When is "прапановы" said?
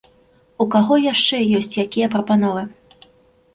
2.17-2.67